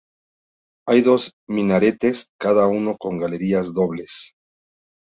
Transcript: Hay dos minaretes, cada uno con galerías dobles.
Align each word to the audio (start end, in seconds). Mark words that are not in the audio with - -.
Hay 0.87 1.03
dos 1.03 1.31
minaretes, 1.47 2.31
cada 2.39 2.65
uno 2.65 2.97
con 2.97 3.19
galerías 3.19 3.71
dobles. 3.71 4.33